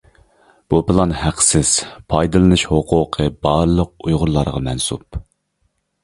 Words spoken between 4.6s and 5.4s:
مەنسۇپ.